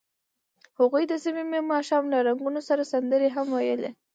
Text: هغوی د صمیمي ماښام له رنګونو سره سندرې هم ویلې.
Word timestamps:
هغوی 0.79 1.03
د 1.07 1.13
صمیمي 1.23 1.59
ماښام 1.71 2.03
له 2.13 2.17
رنګونو 2.27 2.59
سره 2.69 2.83
سندرې 2.91 3.29
هم 3.35 3.47
ویلې. 3.55 3.89